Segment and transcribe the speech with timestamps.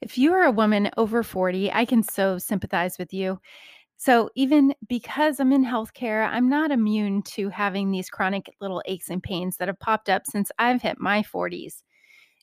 [0.00, 3.40] If you are a woman over 40, I can so sympathize with you.
[3.98, 9.10] So, even because I'm in healthcare, I'm not immune to having these chronic little aches
[9.10, 11.84] and pains that have popped up since I've hit my 40s.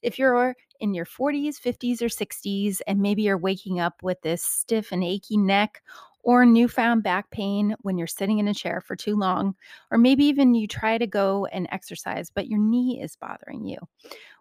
[0.03, 4.43] If you're in your 40s, 50s, or 60s, and maybe you're waking up with this
[4.43, 5.81] stiff and achy neck
[6.23, 9.55] or newfound back pain when you're sitting in a chair for too long,
[9.91, 13.77] or maybe even you try to go and exercise, but your knee is bothering you.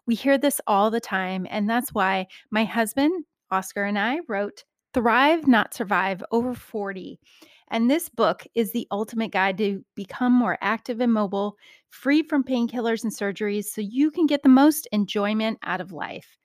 [0.06, 4.64] We hear this all the time, and that's why my husband, Oscar, and I wrote
[4.92, 7.18] Thrive, Not Survive Over 40.
[7.68, 11.56] And this book is the ultimate guide to become more active and mobile,
[11.88, 16.36] free from painkillers and surgeries, so you can get the most enjoyment out of life.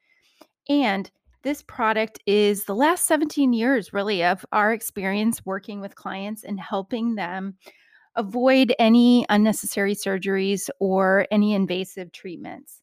[0.69, 1.11] And
[1.43, 6.59] this product is the last 17 years, really, of our experience working with clients and
[6.59, 7.55] helping them
[8.15, 12.81] avoid any unnecessary surgeries or any invasive treatments.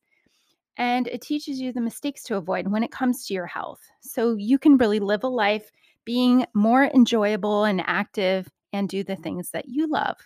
[0.77, 3.81] And it teaches you the mistakes to avoid when it comes to your health.
[4.01, 5.71] So you can really live a life
[6.05, 10.17] being more enjoyable and active and do the things that you love.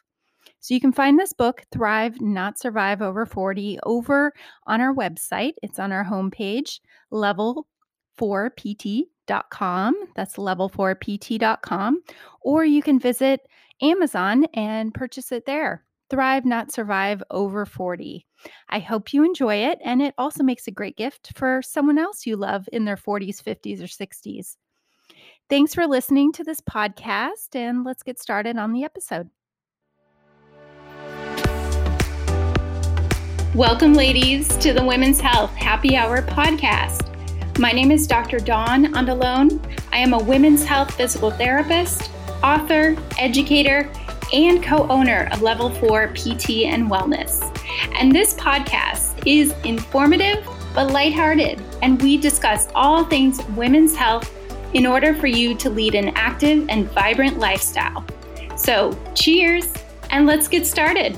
[0.61, 4.33] So you can find this book, Thrive Not Survive Over 40, over
[4.67, 5.55] on our website.
[5.63, 6.81] It's on our homepage,
[7.13, 9.95] level4pt.com.
[10.15, 12.03] That's level4pt.com.
[12.43, 13.41] Or you can visit
[13.81, 15.85] Amazon and purchase it there.
[16.11, 18.27] Thrive Not Survive Over 40.
[18.69, 22.27] I hope you enjoy it, and it also makes a great gift for someone else
[22.27, 24.57] you love in their 40s, 50s, or 60s.
[25.49, 29.31] Thanks for listening to this podcast, and let's get started on the episode.
[33.55, 37.07] Welcome, ladies, to the Women's Health Happy Hour podcast.
[37.61, 38.41] My name is Dr.
[38.41, 39.65] Dawn Andalon.
[39.93, 42.11] I am a women's health physical therapist,
[42.43, 43.89] author, educator,
[44.33, 47.41] and co owner of Level 4 PT and Wellness.
[47.95, 54.33] And this podcast is informative but lighthearted, and we discuss all things women's health
[54.75, 58.05] in order for you to lead an active and vibrant lifestyle.
[58.57, 59.73] So, cheers,
[60.11, 61.17] and let's get started.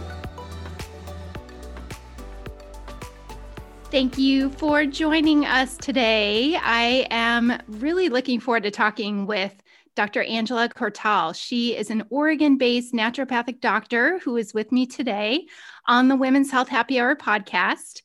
[3.90, 6.56] Thank you for joining us today.
[6.56, 9.61] I am really looking forward to talking with
[9.94, 10.22] Dr.
[10.22, 11.34] Angela Cortal.
[11.34, 15.46] She is an Oregon based naturopathic doctor who is with me today
[15.86, 18.00] on the Women's Health Happy Hour podcast.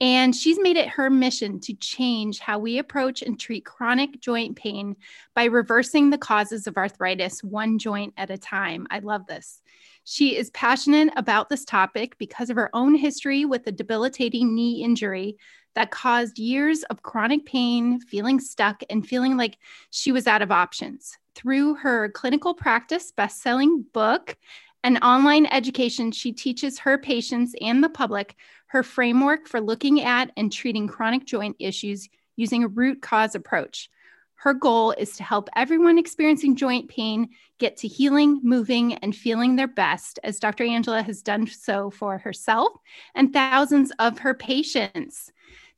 [0.00, 4.56] And she's made it her mission to change how we approach and treat chronic joint
[4.56, 4.96] pain
[5.34, 8.86] by reversing the causes of arthritis one joint at a time.
[8.90, 9.60] I love this.
[10.04, 14.82] She is passionate about this topic because of her own history with a debilitating knee
[14.82, 15.36] injury
[15.74, 19.58] that caused years of chronic pain, feeling stuck, and feeling like
[19.90, 21.16] she was out of options.
[21.34, 24.36] Through her clinical practice, best selling book,
[24.84, 28.36] and online education, she teaches her patients and the public
[28.68, 33.90] her framework for looking at and treating chronic joint issues using a root cause approach.
[34.34, 37.28] Her goal is to help everyone experiencing joint pain
[37.58, 40.64] get to healing, moving, and feeling their best, as Dr.
[40.64, 42.72] Angela has done so for herself
[43.14, 45.30] and thousands of her patients.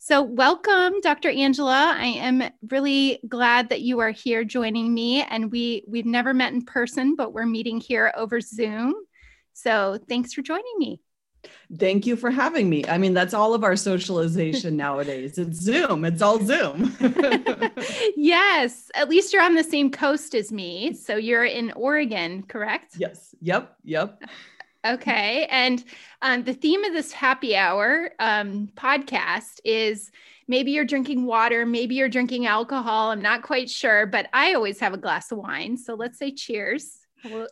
[0.06, 1.31] So, welcome, Dr.
[1.31, 1.97] Angela.
[1.98, 5.22] I am really glad that you are here joining me.
[5.22, 8.93] And we we've never met in person, but we're meeting here over Zoom.
[9.54, 11.00] So, thanks for joining me.
[11.78, 12.84] Thank you for having me.
[12.87, 15.38] I mean, that's all of our socialization nowadays.
[15.38, 16.94] It's Zoom, it's all Zoom.
[18.14, 20.93] yes, at least you're on the same coast as me.
[20.93, 22.97] So you're in Oregon, correct?
[22.98, 23.34] Yes.
[23.41, 23.75] Yep.
[23.84, 24.22] Yep.
[24.84, 25.47] Okay.
[25.50, 25.83] And
[26.21, 30.11] um, the theme of this happy hour um, podcast is
[30.47, 33.11] maybe you're drinking water, maybe you're drinking alcohol.
[33.11, 35.78] I'm not quite sure, but I always have a glass of wine.
[35.78, 36.99] So let's say cheers.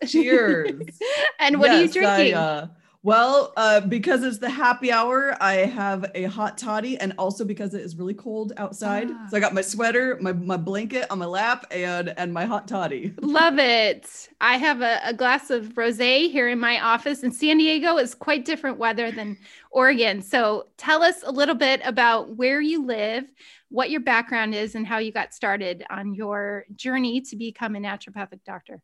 [0.07, 0.99] Cheers.
[1.41, 2.35] and what yes, are you drinking?
[2.35, 2.67] I, uh,
[3.05, 7.75] well, uh, because it's the happy hour, I have a hot toddy, and also because
[7.75, 9.27] it is really cold outside, ah.
[9.29, 12.69] so I got my sweater, my, my blanket on my lap, and and my hot
[12.69, 13.13] toddy.
[13.21, 14.29] Love it.
[14.41, 18.15] I have a, a glass of rosé here in my office, and San Diego is
[18.15, 19.37] quite different weather than
[19.73, 20.23] Oregon.
[20.23, 23.25] So tell us a little bit about where you live,
[23.69, 27.81] what your background is, and how you got started on your journey to become a
[27.81, 28.81] naturopathic doctor.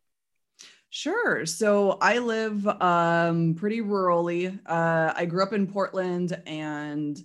[0.91, 1.45] Sure.
[1.45, 4.59] So I live um, pretty rurally.
[4.65, 7.23] Uh, I grew up in Portland and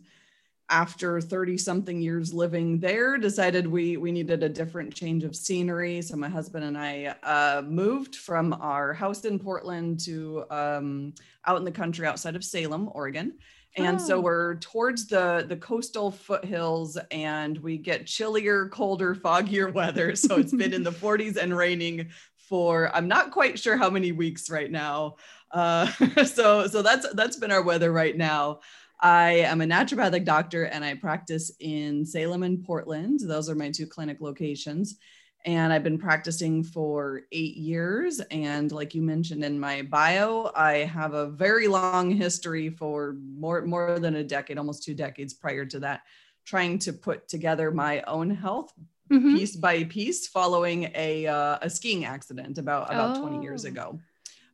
[0.70, 6.02] after 30 something years living there decided we we needed a different change of scenery
[6.02, 11.14] so my husband and i uh, moved from our house in portland to um,
[11.46, 13.34] out in the country outside of salem oregon
[13.76, 14.04] and oh.
[14.04, 20.38] so we're towards the the coastal foothills and we get chillier colder foggier weather so
[20.38, 22.10] it's been in the 40s and raining
[22.48, 25.16] for I'm not quite sure how many weeks right now.
[25.52, 25.88] Uh,
[26.26, 28.60] so so that's that's been our weather right now.
[29.00, 33.20] I am a naturopathic doctor and I practice in Salem and Portland.
[33.22, 34.98] Those are my two clinic locations.
[35.46, 38.22] And I've been practicing for eight years.
[38.32, 43.66] And like you mentioned in my bio, I have a very long history for more,
[43.66, 46.04] more than a decade, almost two decades prior to that,
[46.46, 48.72] trying to put together my own health
[49.14, 49.36] mm-hmm.
[49.36, 53.22] piece by piece following a, uh, a skiing accident about, about oh.
[53.22, 53.70] 20 years oh.
[53.70, 54.00] ago.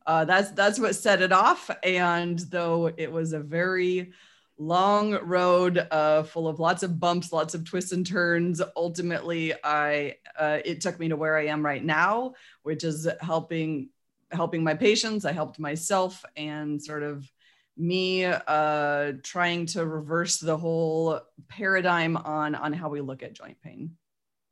[0.06, 1.70] Uh, that's that's what set it off.
[1.84, 4.12] And though it was a very
[4.58, 8.60] long road uh, full of lots of bumps, lots of twists and turns.
[8.76, 13.88] Ultimately, I uh, it took me to where I am right now, which is helping
[14.30, 15.24] helping my patients.
[15.24, 17.30] I helped myself, and sort of
[17.76, 23.60] me uh, trying to reverse the whole paradigm on on how we look at joint
[23.62, 23.96] pain.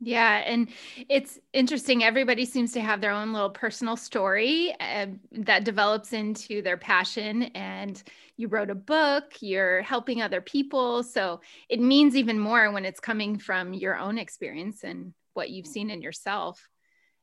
[0.00, 0.42] Yeah.
[0.46, 0.68] And
[1.08, 2.04] it's interesting.
[2.04, 7.44] Everybody seems to have their own little personal story uh, that develops into their passion.
[7.54, 8.00] And
[8.36, 11.02] you wrote a book, you're helping other people.
[11.02, 15.66] So it means even more when it's coming from your own experience and what you've
[15.66, 16.68] seen in yourself.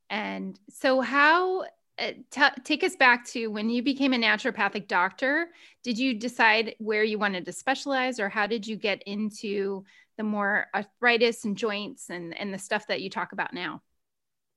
[0.09, 1.63] And so, how
[1.97, 5.47] uh, t- take us back to when you became a naturopathic doctor.
[5.83, 9.85] Did you decide where you wanted to specialize, or how did you get into
[10.17, 13.81] the more arthritis and joints and, and the stuff that you talk about now?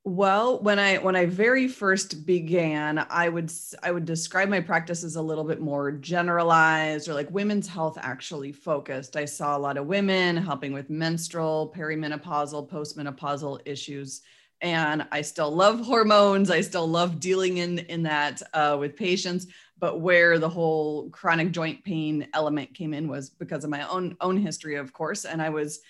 [0.04, 3.52] Well, when I when I very first began, I would
[3.82, 7.98] I would describe my practice as a little bit more generalized or like women's health
[8.00, 9.16] actually focused.
[9.16, 14.22] I saw a lot of women helping with menstrual, perimenopausal, postmenopausal issues
[14.60, 16.50] and I still love hormones.
[16.50, 19.46] I still love dealing in in that uh, with patients.
[19.80, 24.16] But where the whole chronic joint pain element came in was because of my own
[24.20, 25.24] own history, of course.
[25.24, 25.80] And I was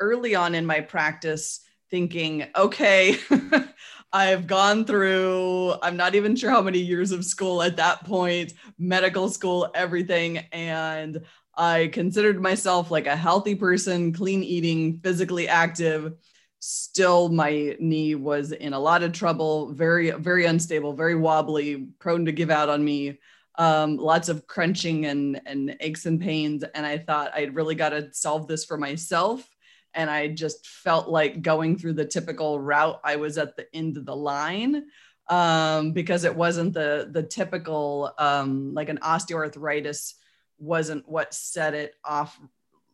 [0.00, 1.60] early on in my practice
[1.90, 3.16] thinking, okay,
[4.12, 5.74] I've gone through.
[5.82, 10.38] I'm not even sure how many years of school at that point, medical school, everything,
[10.52, 11.22] and
[11.54, 16.14] I considered myself like a healthy person, clean eating, physically active
[16.60, 22.24] still my knee was in a lot of trouble very very unstable very wobbly prone
[22.24, 23.16] to give out on me
[23.58, 27.90] um, lots of crunching and and aches and pains and i thought i'd really got
[27.90, 29.46] to solve this for myself.
[29.94, 33.96] And i just felt like going through the typical route i was at the end
[33.96, 34.84] of the line
[35.28, 40.14] um, because it wasn't the the typical um, like an osteoarthritis
[40.58, 42.38] wasn't what set it off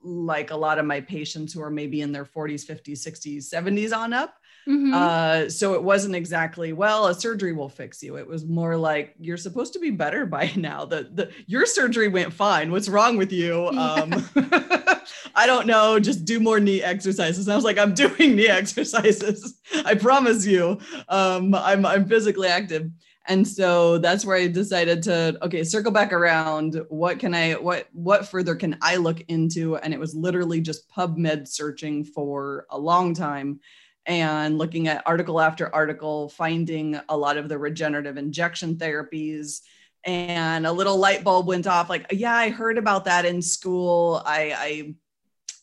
[0.05, 3.97] like a lot of my patients who are maybe in their 40s, 50s, 60s, 70s
[3.97, 4.35] on up.
[4.69, 4.95] Mm-hmm.
[4.95, 8.17] Uh, so it wasn't exactly, well, a surgery will fix you.
[8.17, 10.85] It was more like, you're supposed to be better by now.
[10.85, 12.71] The, the your surgery went fine.
[12.71, 13.71] What's wrong with you?
[13.73, 13.93] Yeah.
[13.93, 14.31] Um,
[15.35, 15.99] I don't know.
[15.99, 17.47] Just do more knee exercises.
[17.47, 19.61] And I was like, I'm doing knee exercises.
[19.85, 20.79] I promise you.
[21.09, 22.91] Um, I'm, I'm physically active
[23.27, 26.81] and so that's where i decided to okay circle back around.
[26.89, 29.77] What can i what what further can i look into?
[29.77, 33.61] And it was literally just pubmed searching for a long time
[34.07, 39.61] and looking at article after article finding a lot of the regenerative injection therapies.
[40.07, 44.23] And a little light bulb went off like yeah i heard about that in school.
[44.27, 44.95] I i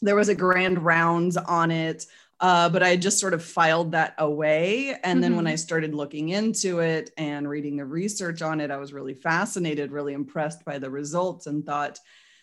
[0.01, 2.07] there was a grand rounds on it
[2.41, 4.89] uh, but I just sort of filed that away.
[4.89, 5.21] And mm-hmm.
[5.21, 5.53] then when mm-hmm.
[5.53, 9.91] I started looking into it and reading the research on it, I was really fascinated,
[9.91, 11.99] really impressed by the results, and thought,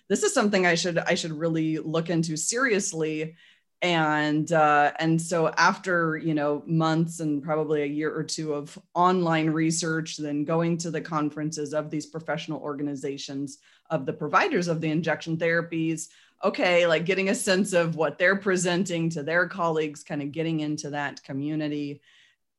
[0.08, 3.34] this is something I should I should really look into seriously.
[3.82, 8.78] And uh, and so after you know months and probably a year or two of
[8.94, 13.58] online research, then going to the conferences of these professional organizations
[13.90, 16.08] of the providers of the injection therapies,
[16.44, 20.60] okay, like getting a sense of what they're presenting to their colleagues, kind of getting
[20.60, 22.00] into that community.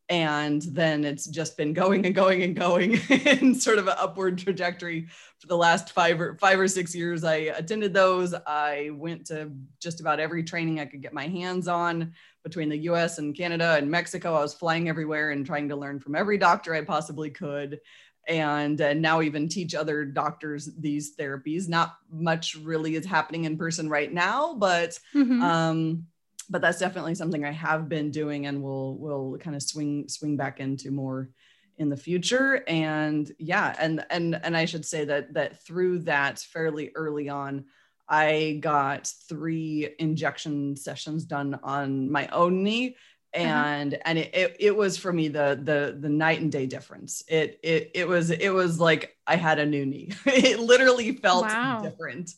[0.10, 4.40] And then it's just been going and going and going in sort of an upward
[4.40, 5.08] trajectory
[5.38, 7.24] for the last five or five or six years.
[7.24, 8.34] I attended those.
[8.34, 12.78] I went to just about every training I could get my hands on between the
[12.78, 14.34] US and Canada and Mexico.
[14.34, 17.80] I was flying everywhere and trying to learn from every doctor I possibly could
[18.28, 21.68] and uh, now even teach other doctors these therapies.
[21.68, 25.42] Not much really is happening in person right now, but mm-hmm.
[25.42, 26.08] um,
[26.50, 30.38] but that's definitely something I have been doing and will will kind of swing swing
[30.38, 31.30] back into more
[31.78, 32.64] in the future.
[32.68, 37.66] And yeah, and and and I should say that that through that fairly early on,
[38.08, 42.96] I got three injection sessions done on my own knee.
[43.34, 44.02] And uh-huh.
[44.06, 47.60] and it, it, it was for me the the the night and day difference it
[47.64, 51.80] it it was it was like i had a new knee it literally felt wow.
[51.82, 52.34] different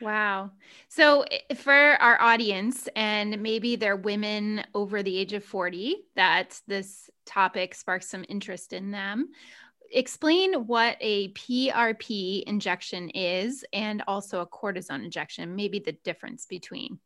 [0.00, 0.50] wow
[0.88, 1.24] so
[1.56, 7.74] for our audience and maybe they're women over the age of 40 that this topic
[7.74, 9.30] sparks some interest in them
[9.90, 16.98] explain what a PRP injection is and also a cortisone injection, maybe the difference between.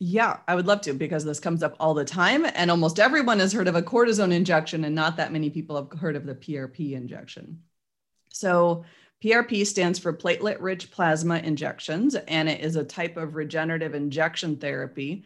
[0.00, 2.46] Yeah, I would love to because this comes up all the time.
[2.54, 5.98] And almost everyone has heard of a cortisone injection, and not that many people have
[5.98, 7.62] heard of the PRP injection.
[8.28, 8.84] So,
[9.22, 14.56] PRP stands for platelet rich plasma injections, and it is a type of regenerative injection
[14.56, 15.24] therapy.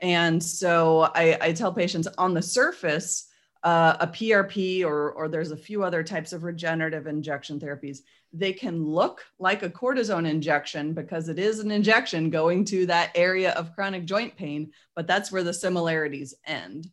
[0.00, 3.28] And so I, I tell patients on the surface,
[3.62, 8.00] uh, a PRP or, or there's a few other types of regenerative injection therapies,
[8.32, 13.10] they can look like a cortisone injection because it is an injection going to that
[13.14, 16.90] area of chronic joint pain, but that's where the similarities end.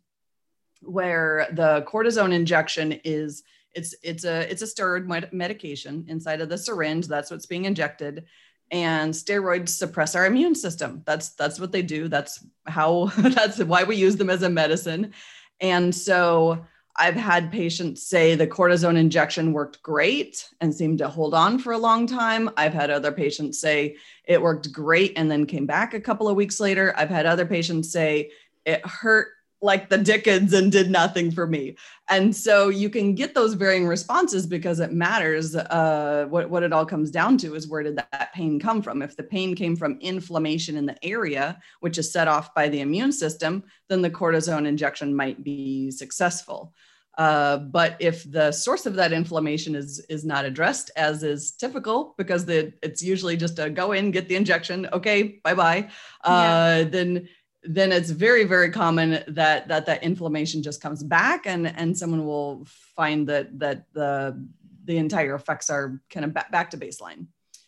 [0.82, 6.58] Where the cortisone injection is it's it's a it's a steroid medication inside of the
[6.58, 7.08] syringe.
[7.08, 8.26] That's what's being injected,
[8.72, 11.04] and steroids suppress our immune system.
[11.06, 12.08] That's that's what they do.
[12.08, 15.14] That's how that's why we use them as a medicine.
[15.60, 16.66] And so
[16.98, 21.74] I've had patients say the cortisone injection worked great and seemed to hold on for
[21.74, 22.50] a long time.
[22.56, 26.38] I've had other patients say it worked great and then came back a couple of
[26.38, 26.94] weeks later.
[26.96, 28.32] I've had other patients say
[28.66, 29.28] it hurt
[29.62, 31.76] like the Dickens and did nothing for me.
[32.10, 35.56] And so you can get those varying responses because it matters.
[35.56, 39.02] Uh, what, what it all comes down to is where did that pain come from?
[39.02, 42.82] If the pain came from inflammation in the area, which is set off by the
[42.82, 46.74] immune system, then the cortisone injection might be successful.
[47.18, 52.14] Uh, but if the source of that inflammation is is not addressed, as is typical,
[52.18, 55.90] because the it's usually just a go in, get the injection, okay, bye bye,
[56.26, 56.84] uh, yeah.
[56.84, 57.28] then
[57.68, 62.26] then it's very very common that that that inflammation just comes back and and someone
[62.26, 64.48] will find that that the
[64.86, 67.26] the entire effects are kind of back, back to baseline.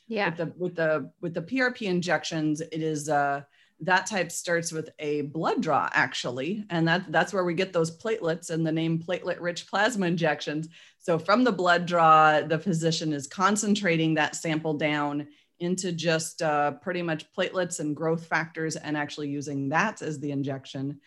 [0.07, 0.29] Yeah.
[0.29, 3.41] With the with the with the prp injections it is uh
[3.81, 7.95] that type starts with a blood draw actually and that that's where we get those
[7.95, 10.67] platelets and the name platelet rich plasma injections.
[10.99, 15.27] So from the blood draw the physician is concentrating that sample down
[15.59, 20.31] into just uh, pretty much platelets and growth factors and actually using that as the
[20.31, 20.99] injection.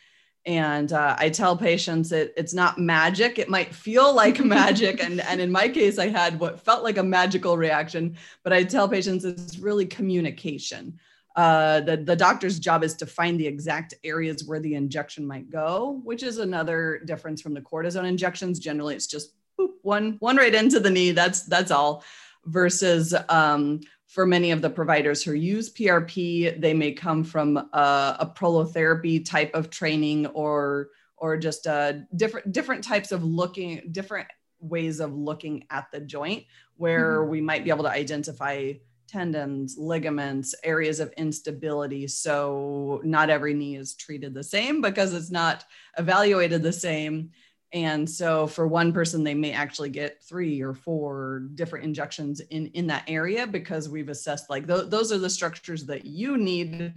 [0.47, 3.39] And uh, I tell patients it, it's not magic.
[3.39, 5.03] It might feel like magic.
[5.03, 8.65] And, and in my case, I had what felt like a magical reaction, but I
[8.65, 10.99] tell patients it's really communication.
[11.37, 15.49] Uh, the, the doctor's job is to find the exact areas where the injection might
[15.51, 18.59] go, which is another difference from the cortisone injections.
[18.59, 21.13] Generally, it's just boop, one, one right into the knee.
[21.13, 22.03] That's, that's all
[22.47, 28.17] versus um, for many of the providers who use PRP, they may come from a,
[28.19, 34.27] a prolotherapy type of training or or just uh, different different types of looking different
[34.59, 36.45] ways of looking at the joint
[36.77, 37.31] where mm-hmm.
[37.31, 38.73] we might be able to identify
[39.07, 42.09] tendons, ligaments, areas of instability.
[42.09, 45.65] So not every knee is treated the same because it's not
[45.99, 47.31] evaluated the same.
[47.73, 52.67] And so for one person, they may actually get three or four different injections in,
[52.69, 56.93] in that area because we've assessed like th- those are the structures that you need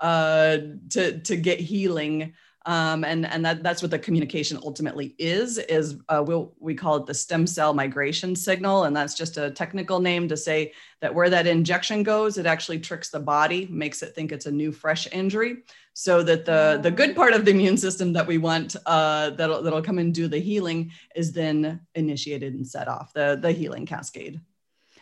[0.00, 0.58] uh,
[0.90, 2.34] to, to get healing.
[2.66, 6.96] Um, and and that, that's what the communication ultimately is, is uh, we'll, we call
[6.96, 8.84] it the stem cell migration signal.
[8.84, 12.80] And that's just a technical name to say that where that injection goes, it actually
[12.80, 16.90] tricks the body, makes it think it's a new fresh injury so that the the
[16.90, 20.28] good part of the immune system that we want uh, that'll that'll come and do
[20.28, 24.40] the healing is then initiated and set off the the healing cascade.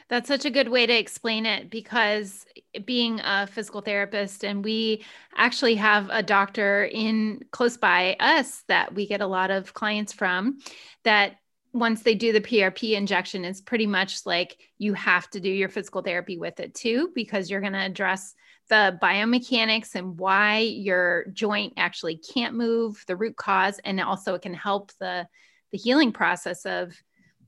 [0.09, 2.45] That's such a good way to explain it because
[2.85, 5.03] being a physical therapist and we
[5.35, 10.13] actually have a doctor in close by us that we get a lot of clients
[10.13, 10.59] from
[11.05, 11.37] that
[11.73, 15.71] once they do the PRP injection it's pretty much like you have to do your
[15.71, 18.35] physical therapy with it too because you're going to address
[18.69, 24.43] the biomechanics and why your joint actually can't move, the root cause, and also it
[24.43, 25.27] can help the
[25.73, 26.95] the healing process of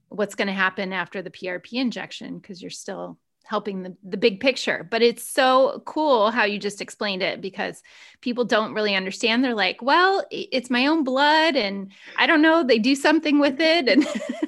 [0.09, 4.41] what's going to happen after the PRP injection because you're still helping the, the big
[4.41, 4.87] picture.
[4.91, 7.83] But it's so cool how you just explained it because
[8.23, 9.45] people don't really understand.
[9.45, 13.61] They're like, well, it's my own blood and I don't know, they do something with
[13.61, 13.89] it.
[13.89, 14.07] And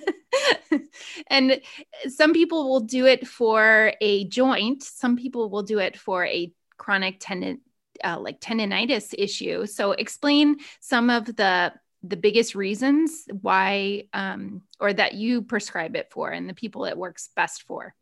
[1.29, 1.61] and
[2.09, 6.53] some people will do it for a joint, some people will do it for a
[6.77, 7.61] chronic tendon
[8.05, 9.67] uh, like tendonitis issue.
[9.67, 11.73] So explain some of the
[12.03, 16.97] the biggest reasons why um, or that you prescribe it for and the people it
[16.97, 17.95] works best for.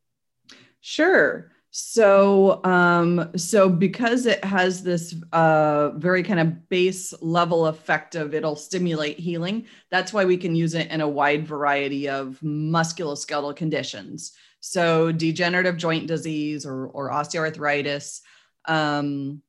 [0.80, 1.50] Sure.
[1.76, 8.32] So, um, so because it has this uh, very kind of base level effect of
[8.32, 13.56] it'll stimulate healing, that's why we can use it in a wide variety of musculoskeletal
[13.56, 14.34] conditions.
[14.60, 18.20] So, degenerative joint disease or, or osteoarthritis,
[18.66, 19.42] um,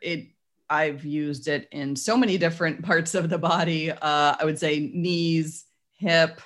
[0.00, 0.28] it
[0.68, 3.90] I've used it in so many different parts of the body.
[3.90, 5.64] Uh, I would say knees,
[5.98, 6.40] hip,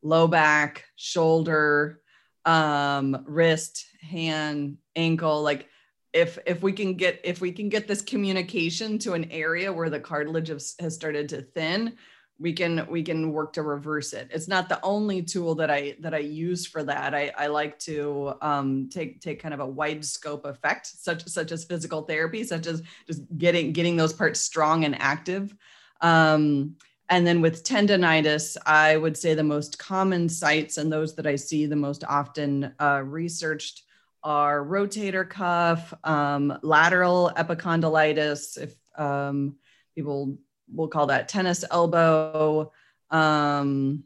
[0.00, 2.00] low back, shoulder,
[2.46, 5.42] um, wrist, hand, ankle.
[5.42, 5.68] Like
[6.12, 9.90] if if we can get if we can get this communication to an area where
[9.90, 11.96] the cartilage has, has started to thin,
[12.38, 15.96] we can we can work to reverse it it's not the only tool that i
[16.00, 19.66] that i use for that i, I like to um, take take kind of a
[19.66, 24.40] wide scope effect such such as physical therapy such as just getting getting those parts
[24.40, 25.54] strong and active
[26.02, 26.76] um,
[27.08, 31.36] and then with tendonitis i would say the most common sites and those that i
[31.36, 33.82] see the most often uh, researched
[34.22, 39.56] are rotator cuff um, lateral epicondylitis if um,
[39.94, 40.38] people
[40.72, 42.72] we'll call that tennis elbow.
[43.10, 44.04] Um,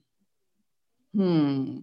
[1.15, 1.79] hmm.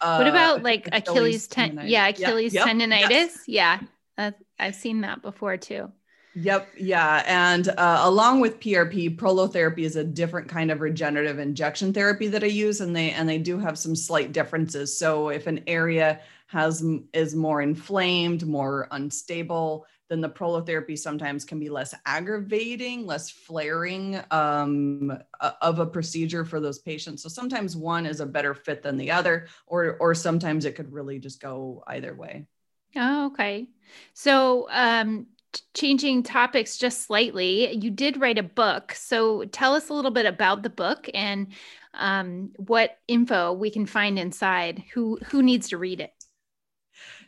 [0.00, 2.66] Uh, what about like Achilles, Achilles ten- Yeah, Achilles yeah.
[2.66, 3.32] tendonitis.
[3.46, 3.80] Yeah,
[4.16, 5.92] uh, I've seen that before too.
[6.34, 6.68] Yep.
[6.78, 7.24] Yeah.
[7.26, 12.44] And uh, along with PRP, prolotherapy is a different kind of regenerative injection therapy that
[12.44, 14.96] I use, and they and they do have some slight differences.
[14.96, 21.58] So if an area has is more inflamed, more unstable, then the prolotherapy sometimes can
[21.58, 25.12] be less aggravating, less flaring um,
[25.60, 27.22] of a procedure for those patients.
[27.24, 30.92] So sometimes one is a better fit than the other, or or sometimes it could
[30.92, 32.46] really just go either way.
[32.94, 33.68] Oh, okay.
[34.14, 35.26] So um,
[35.74, 38.92] changing topics just slightly, you did write a book.
[38.92, 41.48] So tell us a little bit about the book and
[41.94, 44.82] um, what info we can find inside.
[44.94, 46.12] Who who needs to read it?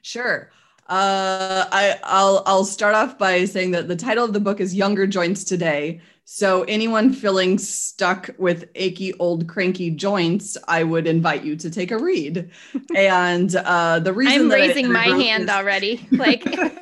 [0.02, 0.50] Sure.
[0.88, 4.74] Uh, I, I'll I'll start off by saying that the title of the book is
[4.74, 6.00] Younger Joints Today.
[6.24, 11.90] So anyone feeling stuck with achy old cranky joints, I would invite you to take
[11.90, 12.50] a read.
[12.96, 16.44] and uh, the reason I'm raising my hand is- already, like.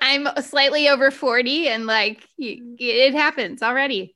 [0.00, 4.14] I'm slightly over 40 and like it happens already.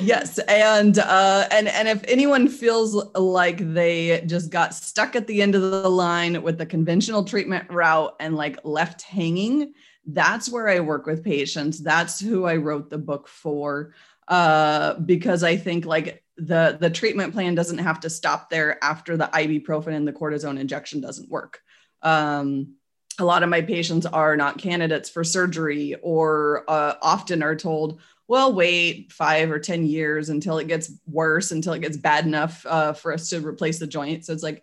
[0.00, 5.42] Yes and uh and and if anyone feels like they just got stuck at the
[5.42, 9.72] end of the line with the conventional treatment route and like left hanging
[10.06, 11.80] that's where i work with patients.
[11.80, 13.92] That's who i wrote the book for
[14.28, 19.16] uh because i think like the the treatment plan doesn't have to stop there after
[19.16, 21.60] the ibuprofen and the cortisone injection doesn't work.
[22.02, 22.74] Um
[23.18, 28.00] a lot of my patients are not candidates for surgery or uh, often are told
[28.28, 32.64] well, wait five or 10 years until it gets worse, until it gets bad enough
[32.66, 34.26] uh, for us to replace the joint.
[34.26, 34.62] So it's like,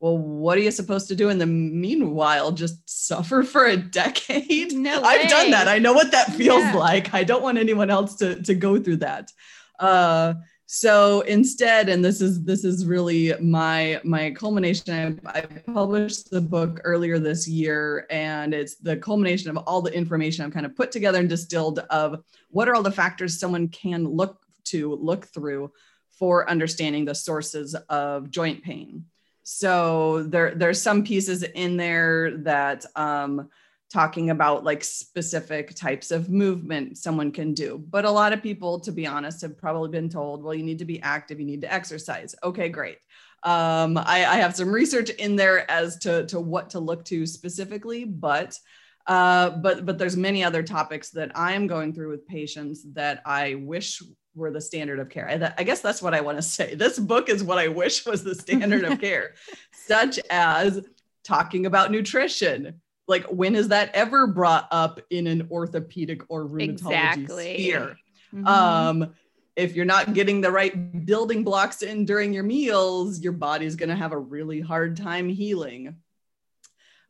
[0.00, 2.50] well, what are you supposed to do in the meanwhile?
[2.50, 4.72] Just suffer for a decade?
[4.72, 5.68] No I've done that.
[5.68, 6.74] I know what that feels yeah.
[6.74, 7.14] like.
[7.14, 9.30] I don't want anyone else to, to go through that.
[9.78, 10.34] Uh,
[10.66, 15.20] so instead and this is this is really my my culmination.
[15.26, 19.92] I, I, published the book earlier this year and it's the culmination of all the
[19.92, 23.68] information i've kind of put together and distilled of what are all the factors someone
[23.68, 25.70] can look to look through
[26.18, 29.04] for understanding the sources of joint pain.
[29.42, 33.50] So there there's some pieces in there that um,
[33.92, 37.84] talking about like specific types of movement someone can do.
[37.90, 40.80] But a lot of people, to be honest, have probably been told, well, you need
[40.80, 42.34] to be active, you need to exercise.
[42.42, 42.98] Okay, great.
[43.42, 47.26] Um, I, I, have some research in there as to, to what to look to
[47.26, 48.58] specifically, but
[49.06, 53.56] uh, but but there's many other topics that I'm going through with patients that I
[53.56, 54.02] wish
[54.34, 55.28] were the standard of care.
[55.28, 56.74] I, I guess that's what I want to say.
[56.74, 59.34] This book is what I wish was the standard of care,
[59.72, 60.80] such as
[61.22, 66.70] talking about nutrition, like when is that ever brought up in an orthopedic or rheumatology
[66.70, 67.54] exactly.
[67.54, 67.96] sphere
[68.34, 68.46] mm-hmm.
[68.46, 69.14] um
[69.56, 73.88] if you're not getting the right building blocks in during your meals your body's going
[73.88, 75.96] to have a really hard time healing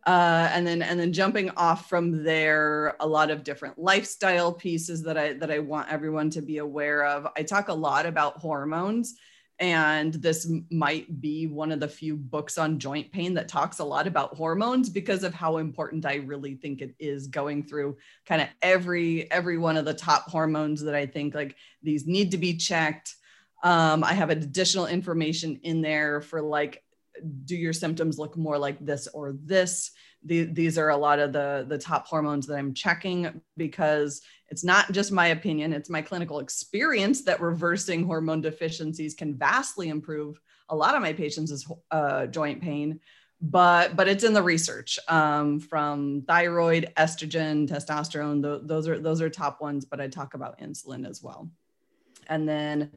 [0.06, 5.02] uh, and then and then jumping off from there a lot of different lifestyle pieces
[5.02, 8.36] that i that i want everyone to be aware of i talk a lot about
[8.36, 9.14] hormones
[9.60, 13.84] and this might be one of the few books on joint pain that talks a
[13.84, 18.42] lot about hormones because of how important i really think it is going through kind
[18.42, 22.38] of every every one of the top hormones that i think like these need to
[22.38, 23.14] be checked.
[23.62, 26.82] Um, i have additional information in there for like
[27.44, 29.92] do your symptoms look more like this or this
[30.24, 34.64] the, these are a lot of the the top hormones that i'm checking because it's
[34.64, 40.40] not just my opinion it's my clinical experience that reversing hormone deficiencies can vastly improve
[40.68, 43.00] a lot of my patients' uh, joint pain.
[43.40, 49.20] But but it's in the research um, from thyroid estrogen testosterone th- those are those
[49.20, 51.50] are top ones but i talk about insulin as well.
[52.28, 52.92] And then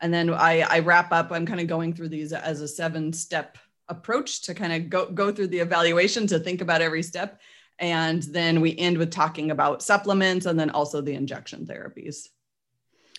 [0.00, 3.12] and then i i wrap up i'm kind of going through these as a seven
[3.12, 3.58] step
[3.92, 7.40] approach to kind of go go through the evaluation to think about every step
[7.78, 12.28] and then we end with talking about supplements and then also the injection therapies.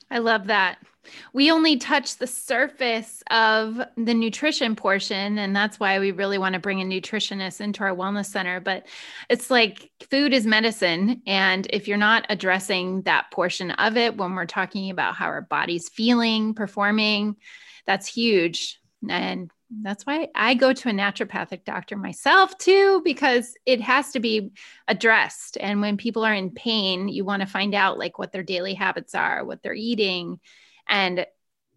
[0.09, 0.77] I love that.
[1.33, 6.53] We only touch the surface of the nutrition portion, and that's why we really want
[6.53, 8.61] to bring a nutritionist into our wellness center.
[8.61, 8.85] But
[9.29, 11.23] it's like food is medicine.
[11.27, 15.41] And if you're not addressing that portion of it when we're talking about how our
[15.41, 17.35] body's feeling, performing,
[17.85, 18.79] that's huge.
[19.09, 24.19] And that's why I go to a naturopathic doctor myself too, because it has to
[24.19, 24.51] be
[24.87, 25.57] addressed.
[25.59, 28.73] And when people are in pain, you want to find out like what their daily
[28.73, 30.39] habits are, what they're eating.
[30.87, 31.25] And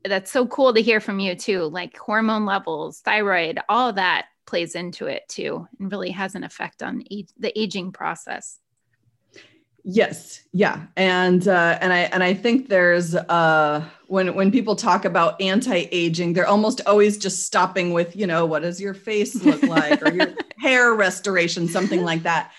[0.04, 4.74] that's so cool to hear from you too, like hormone levels, thyroid, all that plays
[4.74, 7.02] into it too, and really has an effect on
[7.38, 8.58] the aging process.
[9.88, 15.04] Yes, yeah, and uh, and I and I think there's uh, when when people talk
[15.04, 19.62] about anti-aging, they're almost always just stopping with you know what does your face look
[19.76, 22.50] like or your hair restoration, something like that.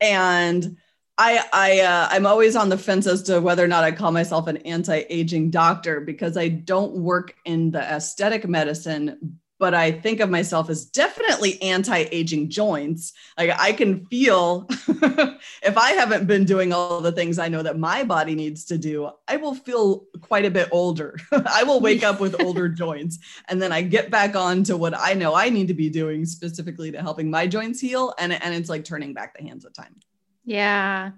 [0.00, 0.76] And
[1.18, 4.12] I I uh, I'm always on the fence as to whether or not I call
[4.12, 10.20] myself an anti-aging doctor because I don't work in the aesthetic medicine, but I think
[10.20, 13.12] of myself as definitely anti-aging joints.
[13.38, 17.78] Like I can feel if I haven't been doing all the things I know that
[17.78, 21.16] my body needs to do, I will feel quite a bit older.
[21.32, 24.94] I will wake up with older joints and then I get back on to what
[24.96, 28.54] I know I need to be doing specifically to helping my joints heal and and
[28.54, 29.96] it's like turning back the hands of time.
[30.44, 31.12] Yeah.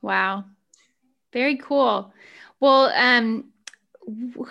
[0.00, 0.44] Wow.
[1.32, 2.12] Very cool.
[2.58, 3.52] Well, um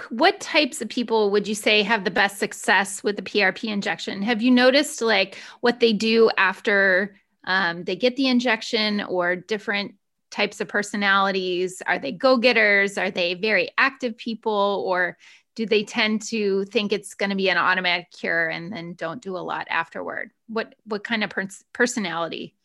[0.09, 4.21] what types of people would you say have the best success with the PRP injection?
[4.21, 7.15] Have you noticed like what they do after
[7.45, 9.95] um, they get the injection or different
[10.29, 11.81] types of personalities?
[11.87, 12.97] Are they go getters?
[12.97, 14.83] Are they very active people?
[14.85, 15.17] Or
[15.55, 19.21] do they tend to think it's going to be an automatic cure and then don't
[19.21, 20.31] do a lot afterward?
[20.47, 22.55] What, what kind of pers- personality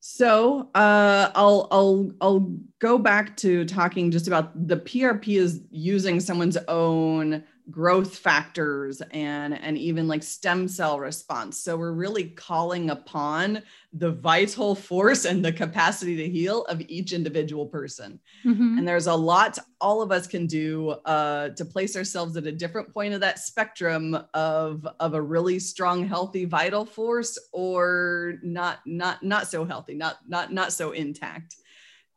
[0.00, 6.20] so uh, I'll I'll I'll go back to talking just about the PRP is using
[6.20, 11.58] someone's own growth factors and and even like stem cell response.
[11.60, 17.12] So we're really calling upon the vital force and the capacity to heal of each
[17.12, 18.20] individual person.
[18.44, 18.78] Mm-hmm.
[18.78, 22.52] and there's a lot all of us can do uh, to place ourselves at a
[22.52, 28.78] different point of that spectrum of of a really strong healthy vital force or not
[28.86, 31.56] not not so healthy not not not so intact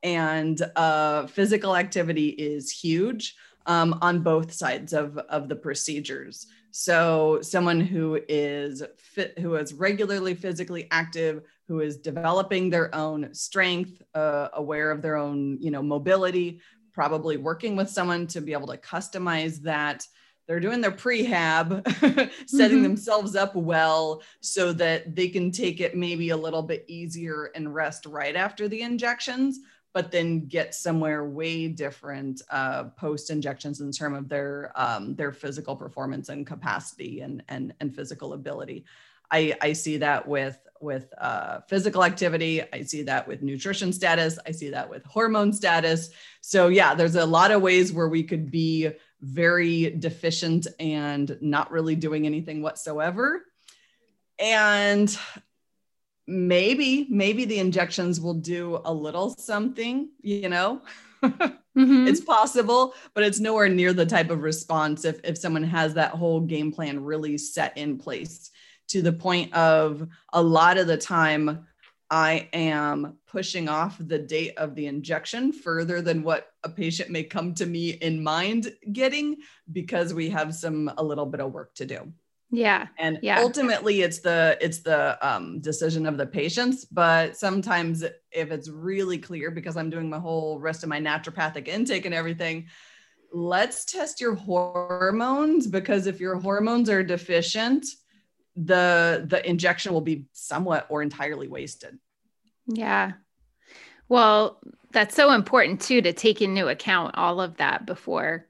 [0.04, 3.36] and uh, physical activity is huge
[3.66, 6.48] um, on both sides of, of the procedures.
[6.72, 13.34] So someone who is fit, who is regularly physically active, who is developing their own
[13.34, 16.60] strength, uh, aware of their own, you know, mobility,
[16.92, 20.06] probably working with someone to be able to customize that.
[20.48, 21.88] They're doing their prehab,
[22.50, 22.84] setting mm-hmm.
[22.84, 27.74] themselves up well so that they can take it maybe a little bit easier and
[27.74, 29.60] rest right after the injections
[29.94, 35.32] but then get somewhere way different uh, post injections in terms of their um, their
[35.32, 38.86] physical performance and capacity and and and physical ability.
[39.32, 42.62] I, I see that with with uh, physical activity.
[42.74, 44.38] I see that with nutrition status.
[44.46, 46.10] I see that with hormone status.
[46.42, 51.72] So yeah, there's a lot of ways where we could be very deficient and not
[51.72, 53.44] really doing anything whatsoever.
[54.40, 55.18] And
[56.28, 60.82] maybe maybe the injections will do a little something you know
[61.24, 62.08] mm-hmm.
[62.08, 66.12] it's possible but it's nowhere near the type of response if if someone has that
[66.12, 68.52] whole game plan really set in place
[68.88, 71.68] to the point of a lot of the time
[72.10, 77.24] i am pushing off the date of the injection further than what a patient may
[77.24, 79.36] come to me in mind getting
[79.74, 82.14] because we have some a little bit of work to do
[82.54, 83.40] yeah and yeah.
[83.40, 89.18] ultimately it's the it's the um, decision of the patients but sometimes if it's really
[89.18, 92.68] clear because i'm doing my whole rest of my naturopathic intake and everything
[93.34, 97.88] let's test your hormones because if your hormones are deficient
[98.56, 101.98] the the injection will be somewhat or entirely wasted
[102.68, 103.14] yeah
[104.10, 104.62] well
[104.92, 108.46] that's so important too to take into account all of that before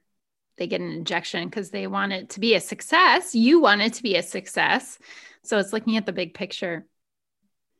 [0.58, 3.34] they get an injection because they want it to be a success.
[3.34, 5.00] You want it to be a success.
[5.44, 6.86] So it's looking at the big picture.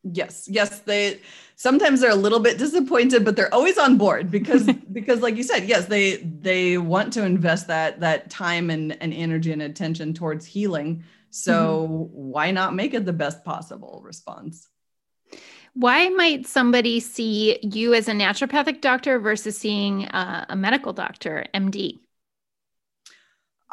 [0.04, 1.22] Yes, yes, they
[1.56, 5.44] sometimes they're a little bit disappointed, but they're always on board because because like you
[5.44, 10.14] said, yes, they they want to invest that that time and, and energy and attention
[10.14, 11.04] towards healing.
[11.30, 12.32] So mm-hmm.
[12.32, 14.68] why not make it the best possible response?
[15.74, 21.48] Why might somebody see you as a naturopathic doctor versus seeing uh, a medical doctor,
[21.56, 22.03] MD?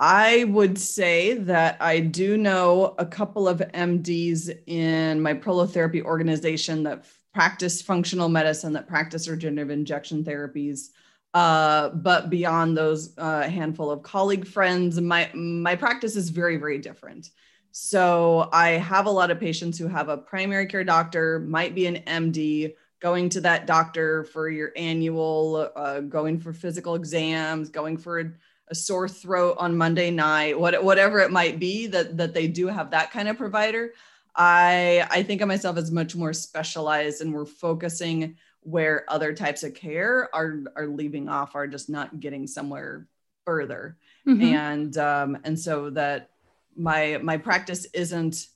[0.03, 6.83] I would say that I do know a couple of MDs in my prolotherapy organization
[6.85, 10.89] that practice functional medicine, that practice regenerative injection therapies.
[11.35, 16.79] Uh, but beyond those uh, handful of colleague friends, my my practice is very very
[16.79, 17.29] different.
[17.71, 21.87] So I have a lot of patients who have a primary care doctor, might be
[21.87, 27.97] an MD, going to that doctor for your annual, uh, going for physical exams, going
[27.97, 28.39] for
[28.71, 32.67] a, sore throat on Monday night, what, whatever it might be that that they do
[32.67, 33.93] have that kind of provider.
[34.37, 39.63] I I think of myself as much more specialized, and we're focusing where other types
[39.63, 43.07] of care are are leaving off, are just not getting somewhere
[43.45, 44.43] further, mm-hmm.
[44.43, 46.31] and um, and so that
[46.77, 48.49] my my practice isn't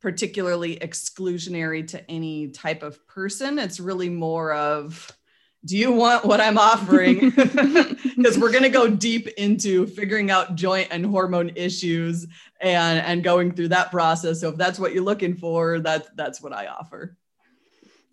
[0.00, 3.58] particularly exclusionary to any type of person.
[3.58, 5.10] It's really more of
[5.64, 7.32] do you want what I'm offering?
[8.20, 12.26] Because we're going to go deep into figuring out joint and hormone issues
[12.60, 14.40] and and going through that process.
[14.40, 17.16] So if that's what you're looking for, that's that's what I offer.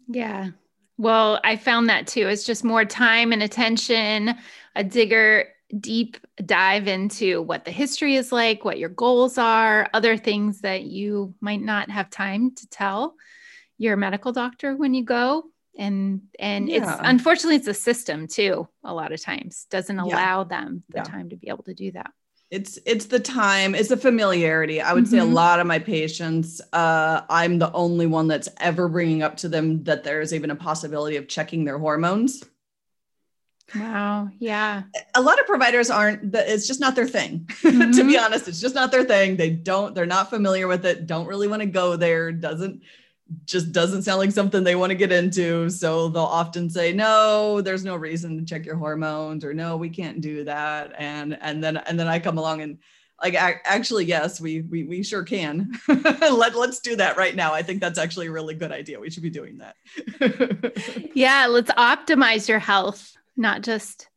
[0.08, 0.52] Yeah.
[0.98, 2.28] Well, I found that too.
[2.30, 4.36] It's just more time and attention,
[4.78, 10.16] a digger deep dive into what the history is like, what your goals are, other
[10.16, 13.16] things that you might not have time to tell
[13.78, 15.44] your medical doctor when you go.
[15.78, 16.78] And and yeah.
[16.78, 19.68] it's unfortunately it's a system too, a lot of times.
[19.70, 20.44] Doesn't allow yeah.
[20.44, 21.04] them the yeah.
[21.04, 22.12] time to be able to do that.
[22.50, 24.82] It's it's the time, it's the familiarity.
[24.82, 25.12] I would mm-hmm.
[25.12, 25.34] say a mm-hmm.
[25.34, 29.84] lot of my patients, uh, I'm the only one that's ever bringing up to them
[29.84, 32.44] that there is even a possibility of checking their hormones.
[33.76, 34.30] Wow.
[34.40, 34.84] Yeah.
[35.16, 37.50] A lot of providers aren't, it's just not their thing.
[37.50, 37.92] Mm-hmm.
[37.92, 38.26] to be mm-hmm.
[38.26, 39.36] honest, it's just not their thing.
[39.36, 42.82] They don't, they're not familiar with it, don't really want to go there, doesn't,
[43.46, 45.70] just doesn't sound like something they want to get into.
[45.70, 49.90] So they'll often say, no, there's no reason to check your hormones or no, we
[49.90, 50.94] can't do that.
[50.98, 52.78] And, and then, and then I come along and,
[53.24, 57.64] like actually yes we we, we sure can Let, let's do that right now i
[57.64, 62.48] think that's actually a really good idea we should be doing that yeah let's optimize
[62.48, 64.10] your health not just,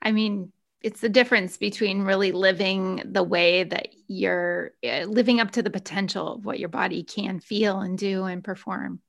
[0.00, 5.52] I mean, it's the difference between really living the way that you're uh, living up
[5.52, 9.00] to the potential of what your body can feel and do and perform.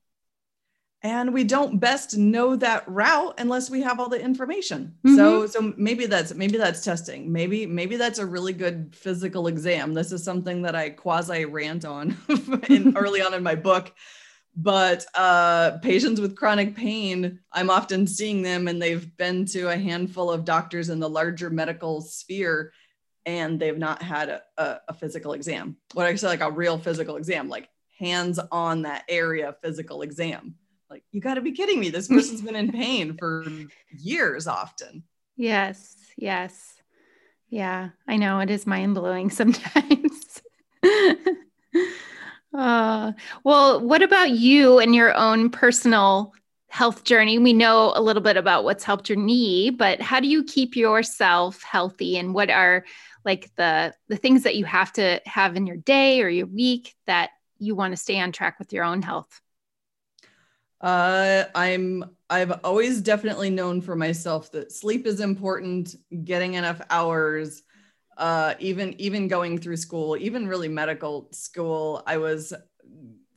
[1.02, 4.94] And we don't best know that route unless we have all the information.
[5.06, 5.16] Mm-hmm.
[5.16, 7.30] So, so maybe that's maybe that's testing.
[7.30, 9.92] Maybe maybe that's a really good physical exam.
[9.92, 12.16] This is something that I quasi rant on
[12.70, 13.92] in, early on in my book
[14.56, 19.76] but uh, patients with chronic pain, I'm often seeing them and they've been to a
[19.76, 22.72] handful of doctors in the larger medical sphere
[23.26, 25.76] and they've not had a, a, a physical exam.
[25.94, 30.56] What I say, like a real physical exam, like hands on that area physical exam.
[30.90, 31.88] Like, you got to be kidding me.
[31.88, 33.44] This person's been in pain for
[33.90, 35.02] years often.
[35.36, 36.74] Yes, yes.
[37.48, 40.42] Yeah, I know it is mind blowing sometimes.
[42.54, 43.12] Uh,
[43.42, 46.32] well, what about you and your own personal
[46.68, 47.38] health journey?
[47.38, 50.76] We know a little bit about what's helped your knee, but how do you keep
[50.76, 52.84] yourself healthy and what are
[53.24, 56.94] like the the things that you have to have in your day or your week
[57.06, 59.40] that you want to stay on track with your own health?
[60.80, 67.63] Uh, I'm I've always definitely known for myself that sleep is important, getting enough hours,
[68.16, 72.52] uh, even even going through school, even really medical school, I was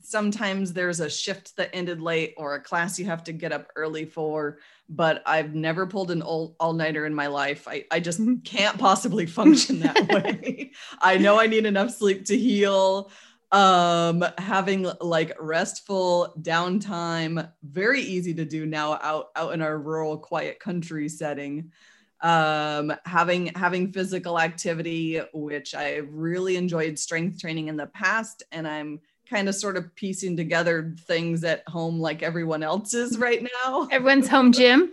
[0.08, 3.68] sometimes there's a shift that ended late or a class you have to get up
[3.76, 7.68] early for but i've never pulled an all, all-nighter in my life.
[7.68, 10.72] I, I just can't possibly function that way.
[11.00, 13.10] I know i need enough sleep to heal
[13.52, 20.18] um having like restful downtime very easy to do now out out in our rural
[20.18, 21.70] quiet country setting
[22.20, 28.66] um, having having physical activity, which I've really enjoyed strength training in the past, and
[28.66, 33.46] I'm kind of sort of piecing together things at home like everyone else is right
[33.64, 33.88] now.
[33.92, 34.92] Everyone's home gym.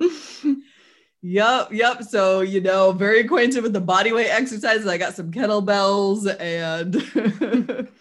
[1.22, 2.02] yep, yep.
[2.04, 4.86] So you know, very acquainted with the body weight exercises.
[4.86, 7.88] I got some kettlebells and.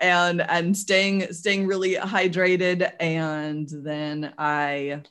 [0.00, 5.02] and and staying staying really hydrated and then i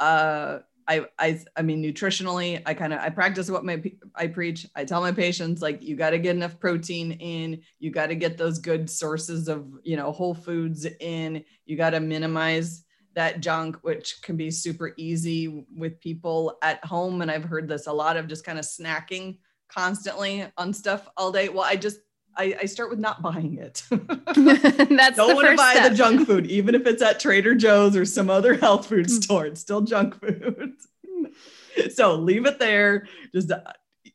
[0.00, 0.58] uh
[0.88, 3.82] I, I, I mean, nutritionally, I kind of, I practice what my,
[4.14, 4.66] I preach.
[4.74, 8.14] I tell my patients, like, you got to get enough protein in, you got to
[8.14, 13.40] get those good sources of, you know, whole foods in, you got to minimize that
[13.40, 17.20] junk, which can be super easy with people at home.
[17.20, 21.30] And I've heard this a lot of just kind of snacking constantly on stuff all
[21.32, 21.50] day.
[21.50, 21.98] Well, I just,
[22.38, 23.82] I, I start with not buying it.
[23.90, 25.90] That's don't want to buy step.
[25.90, 29.12] the junk food, even if it's at Trader Joe's or some other health food hmm.
[29.12, 29.46] store.
[29.46, 30.74] It's still junk food.
[31.92, 33.08] so leave it there.
[33.34, 33.60] Just uh,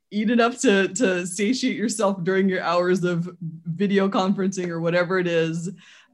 [0.10, 5.28] eat enough to to satiate yourself during your hours of video conferencing or whatever it
[5.28, 5.70] is.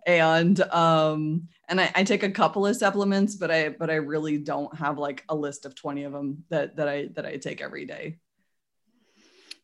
[0.08, 4.38] and um and I, I, take a couple of supplements but i but i really
[4.38, 7.60] don't have like a list of 20 of them that that i that i take
[7.60, 8.18] every day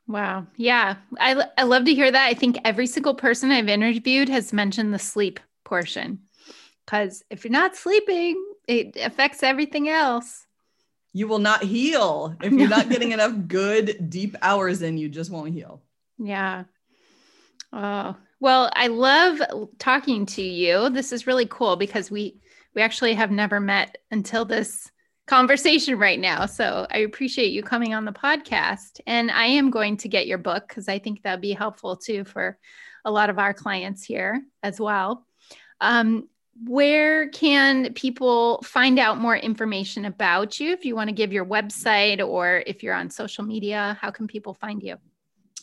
[0.08, 0.46] wow.
[0.58, 0.96] Yeah.
[1.20, 2.26] I, I love to hear that.
[2.28, 6.20] I think every single person i've interviewed has mentioned the sleep portion.
[6.86, 10.46] Because if you're not sleeping it affects everything else.
[11.14, 12.36] You will not heal.
[12.42, 15.82] If you're not getting enough good deep hours in you just won't heal.
[16.18, 16.66] Yeah.
[17.74, 18.16] Oh.
[18.40, 19.42] Well, I love
[19.80, 20.90] talking to you.
[20.90, 22.40] This is really cool because we
[22.76, 24.92] we actually have never met until this
[25.28, 26.46] conversation right now.
[26.46, 29.00] So I appreciate you coming on the podcast.
[29.08, 32.24] And I am going to get your book because I think that'd be helpful too
[32.24, 32.58] for
[33.04, 35.26] a lot of our clients here as well.
[35.82, 36.30] Um,
[36.64, 40.72] where can people find out more information about you?
[40.72, 44.28] If you want to give your website or if you're on social media, how can
[44.28, 44.96] people find you?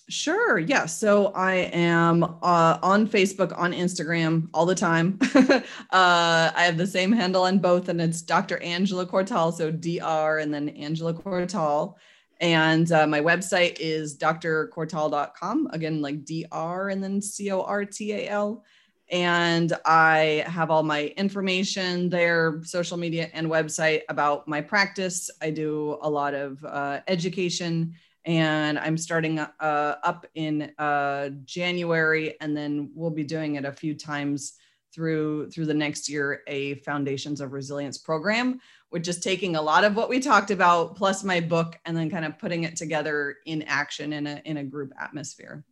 [0.09, 0.59] Sure.
[0.59, 0.87] Yeah.
[0.87, 5.19] So I am uh, on Facebook, on Instagram all the time.
[5.35, 8.59] uh, I have the same handle on both, and it's Dr.
[8.63, 9.53] Angela Cortal.
[9.53, 10.39] So Dr.
[10.39, 11.97] and then Angela Cortal.
[12.41, 15.69] And uh, my website is drcortal.com.
[15.73, 16.89] Again, like Dr.
[16.89, 18.65] and then C O R T A L.
[19.11, 25.31] And I have all my information there, social media and website about my practice.
[25.41, 32.41] I do a lot of uh, education and I'm starting uh, up in uh, January,
[32.41, 34.55] and then we'll be doing it a few times
[34.95, 36.43] through through the next year.
[36.47, 40.97] A Foundations of Resilience program, which is taking a lot of what we talked about
[40.97, 44.59] plus my book, and then kind of putting it together in action in a in
[44.59, 45.65] a group atmosphere.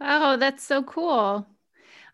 [0.00, 1.46] Oh, that's so cool.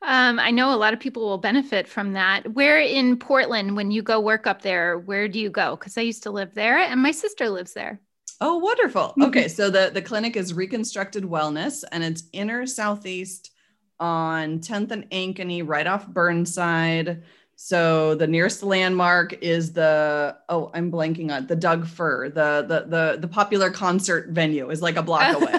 [0.02, 2.52] Um, I know a lot of people will benefit from that.
[2.54, 5.74] Where in Portland, when you go work up there, where do you go?
[5.74, 8.00] Because I used to live there and my sister lives there.
[8.40, 9.14] Oh, wonderful.
[9.20, 13.51] Okay, so the the clinic is Reconstructed Wellness, and it's inner southeast
[13.98, 17.24] on 10th and Ankeny, right off Burnside.
[17.57, 22.87] So the nearest landmark is the oh, I'm blanking on the Doug Fir, the the
[22.88, 25.55] the the popular concert venue is like a block away.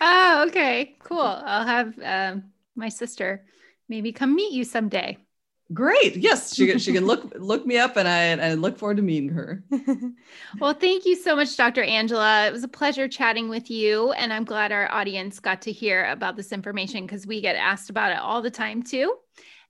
[0.00, 1.20] oh, okay, cool.
[1.20, 2.44] I'll have um,
[2.74, 3.44] my sister
[3.88, 5.18] maybe come meet you someday.
[5.72, 6.16] Great.
[6.16, 9.28] Yes, she she can look look me up, and I I look forward to meeting
[9.28, 9.62] her.
[10.60, 11.82] well, thank you so much, Dr.
[11.82, 12.46] Angela.
[12.46, 16.06] It was a pleasure chatting with you, and I'm glad our audience got to hear
[16.06, 19.14] about this information because we get asked about it all the time too.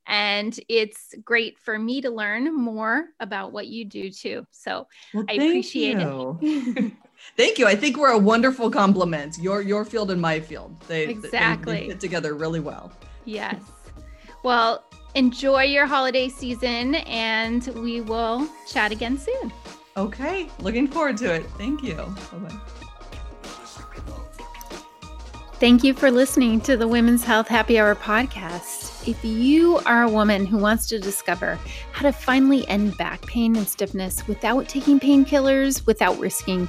[0.06, 4.46] And it's great for me to learn more about what you do too.
[4.50, 6.38] So well, I appreciate you.
[6.40, 6.92] it.
[7.36, 7.66] thank you.
[7.66, 9.36] I think we're a wonderful complement.
[9.38, 10.80] Your your field and my field.
[10.88, 12.90] They exactly they, they fit together really well.
[13.26, 13.60] Yes.
[14.42, 14.84] Well,
[15.14, 19.52] enjoy your holiday season and we will chat again soon.
[19.96, 21.44] Okay, looking forward to it.
[21.58, 21.96] Thank you.
[21.96, 22.58] Bye-bye.
[25.54, 29.06] Thank you for listening to the Women's Health Happy Hour podcast.
[29.06, 31.58] If you are a woman who wants to discover
[31.92, 36.66] how to finally end back pain and stiffness without taking painkillers, without risking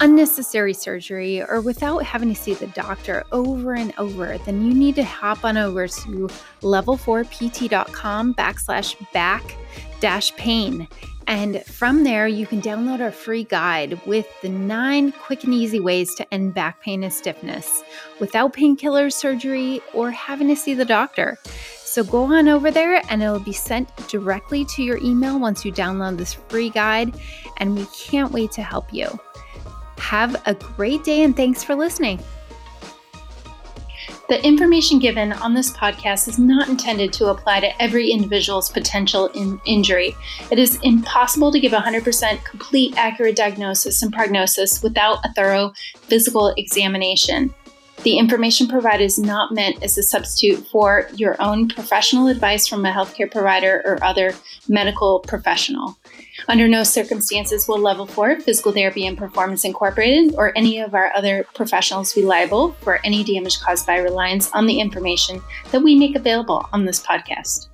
[0.00, 4.94] unnecessary surgery or without having to see the doctor over and over, then you need
[4.96, 6.28] to hop on over to
[6.60, 9.56] level4pt.com backslash back
[10.00, 10.88] dash pain.
[11.26, 15.80] And from there, you can download our free guide with the nine quick and easy
[15.80, 17.82] ways to end back pain and stiffness
[18.20, 21.38] without painkillers, surgery, or having to see the doctor.
[21.46, 25.72] So go on over there and it'll be sent directly to your email once you
[25.72, 27.14] download this free guide.
[27.58, 29.08] And we can't wait to help you.
[29.98, 32.20] Have a great day and thanks for listening.
[34.26, 39.26] The information given on this podcast is not intended to apply to every individual's potential
[39.28, 40.16] in injury.
[40.50, 46.54] It is impossible to give 100% complete accurate diagnosis and prognosis without a thorough physical
[46.56, 47.54] examination.
[48.02, 52.86] The information provided is not meant as a substitute for your own professional advice from
[52.86, 54.32] a healthcare provider or other
[54.68, 55.98] medical professional.
[56.48, 61.10] Under no circumstances will Level 4 Physical Therapy and Performance Incorporated or any of our
[61.16, 65.40] other professionals be liable for any damage caused by reliance on the information
[65.72, 67.68] that we make available on this podcast.